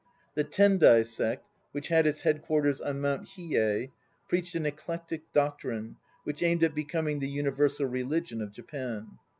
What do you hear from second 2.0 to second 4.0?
its headquarters on Mount Hiyei